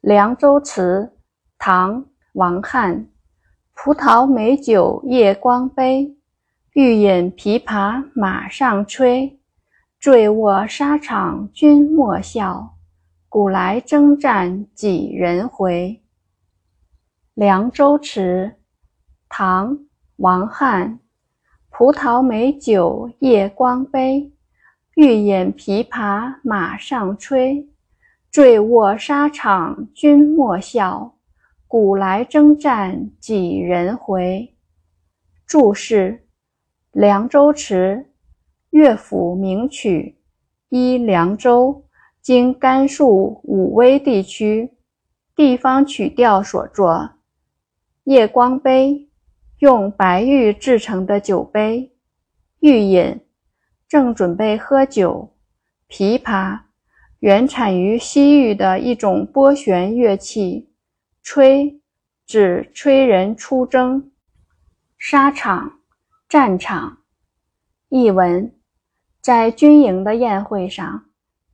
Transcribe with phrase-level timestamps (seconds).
[0.00, 1.12] 凉州词，
[1.58, 2.04] 唐·
[2.34, 3.08] 王翰。
[3.74, 6.16] 葡萄美酒夜光杯，
[6.74, 9.40] 欲饮琵琶马上催。
[9.98, 12.76] 醉卧沙场君莫笑，
[13.28, 16.00] 古来征战几人回。
[17.34, 18.54] 凉州词，
[19.28, 19.76] 唐·
[20.18, 21.00] 王翰。
[21.70, 24.32] 葡萄美酒夜光杯，
[24.94, 27.68] 欲饮琵琶马上催。
[28.30, 31.16] 醉卧沙场君莫笑，
[31.66, 34.54] 古来征战几人回。
[35.46, 36.26] 注释：
[36.92, 38.10] 凉州词，
[38.68, 40.18] 乐府名曲，
[40.68, 41.86] 依凉州
[42.20, 44.74] （今甘肃武威地区）
[45.34, 47.10] 地方曲调所作。
[48.04, 49.08] 夜光杯，
[49.60, 51.94] 用白玉制成的酒杯。
[52.60, 53.20] 欲饮，
[53.88, 55.34] 正准备喝酒。
[55.88, 56.67] 琵琶。
[57.20, 60.70] 原产于西域的一种拨弦乐器，
[61.20, 61.80] 吹
[62.24, 64.12] 指吹人出征。
[64.96, 65.80] 沙场，
[66.28, 66.98] 战场。
[67.88, 68.52] 译文：
[69.20, 71.06] 在军营的宴会上，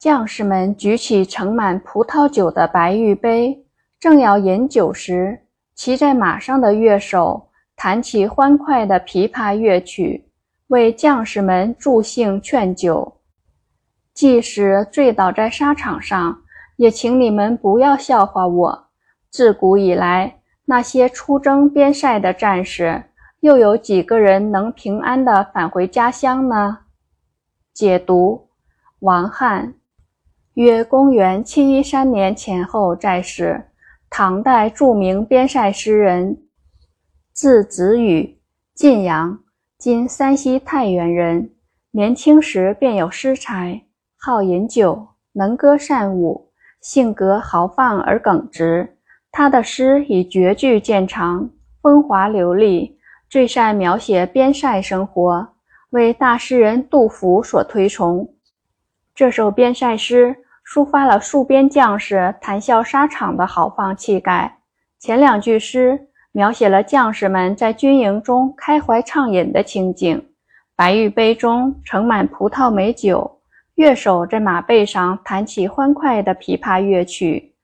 [0.00, 3.64] 将士们举起盛满葡萄酒的白玉杯，
[4.00, 10.28] 正要饮酒时，骑在马上的乐手弹起欢快的琵琶乐曲，
[10.66, 13.20] 为将士们助兴劝酒。
[14.14, 16.42] 即使醉倒在沙场上，
[16.76, 18.88] 也请你们不要笑话我。
[19.30, 23.04] 自古以来，那些出征边塞的战士，
[23.40, 26.80] 又有几个人能平安地返回家乡呢？
[27.72, 28.48] 解读：
[29.00, 29.74] 王翰，
[30.54, 33.70] 约公元七一三年前后在世，
[34.10, 36.36] 唐代著名边塞诗人，
[37.32, 38.38] 字子羽，
[38.74, 39.40] 晋阳
[39.78, 41.54] （今山西太原）人。
[41.92, 43.82] 年轻时便有诗才。
[44.24, 48.96] 好饮酒，能歌善舞，性格豪放而耿直。
[49.32, 51.50] 他的诗以绝句见长，
[51.82, 55.48] 风华流丽，最善描写边塞生活，
[55.90, 58.32] 为大诗人杜甫所推崇。
[59.12, 64.58] 这首边塞诗抒发了戍边将士谈笑沙场的豪放气概。
[65.00, 65.98] 前两句诗
[66.30, 70.24] 描写了将士们在军营中开怀畅饮的情景，
[70.76, 73.40] 白玉杯中盛满葡萄美酒。
[73.74, 77.54] 乐手在马背上弹起欢快的琵琶乐曲，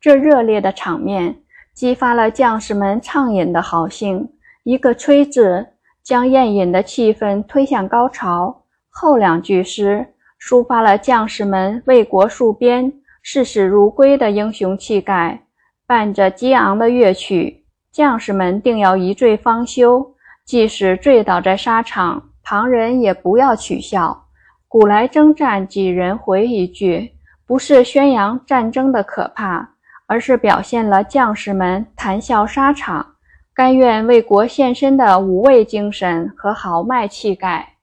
[0.00, 1.36] 这热烈的场面
[1.74, 4.28] 激发了将士们畅饮的豪兴。
[4.62, 5.66] 一个“吹”字
[6.04, 8.64] 将宴饮的气氛推向高潮。
[8.88, 15.42] 后两句诗抒发了将士们为国戍边、视死如归的英雄气概。
[15.86, 24.26] 伴着激昂的乐曲，将士们定要一醉方休，即使醉倒在沙场，旁人也不要取笑。
[24.70, 27.12] 古来征战几人回一句，
[27.44, 29.68] 不是宣扬战争的可怕，
[30.06, 33.04] 而是表现了将士们谈笑沙场、
[33.52, 37.74] 甘愿为国献身的无畏精神和豪迈气概。